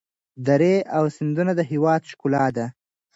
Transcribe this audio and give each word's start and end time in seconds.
درې 0.47 0.75
او 0.97 1.03
سیندونه 1.15 1.51
د 1.55 1.61
هېواد 1.71 2.01
ښکلا 2.11 2.45
ده. 2.57 2.65